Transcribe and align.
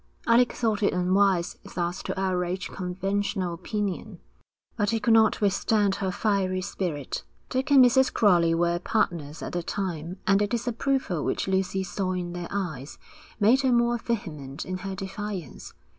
Alec 0.25 0.53
thought 0.53 0.81
it 0.81 0.93
unwise 0.93 1.59
thus 1.75 2.01
to 2.01 2.19
outrage 2.19 2.71
conventional 2.71 3.53
opinion, 3.53 4.19
but 4.75 4.89
he 4.89 4.99
could 4.99 5.13
not 5.13 5.41
withstand 5.41 5.93
her 5.97 6.09
fiery 6.11 6.59
spirit. 6.63 7.23
Dick 7.49 7.69
and 7.69 7.85
Mrs. 7.85 8.11
Crowley 8.11 8.55
were 8.55 8.79
partners 8.79 9.43
at 9.43 9.53
the 9.53 9.61
time, 9.61 10.17
and 10.25 10.41
the 10.41 10.47
disapproval 10.47 11.23
which 11.23 11.47
Lucy 11.47 11.83
saw 11.83 12.13
in 12.13 12.33
their 12.33 12.47
eyes, 12.49 12.97
made 13.39 13.61
her 13.61 13.71
more 13.71 13.99
vehement 13.99 14.65
in 14.65 14.79
her 14.79 14.95
defiance. 14.95 15.71